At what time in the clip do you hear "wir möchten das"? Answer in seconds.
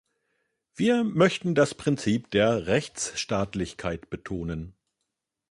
0.73-1.75